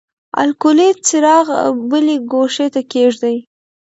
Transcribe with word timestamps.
الکولي 0.41 0.89
څراغ 1.07 1.47
بلې 1.89 2.15
ګوښې 2.31 2.67
ته 2.73 2.81
کیږدئ. 2.91 3.37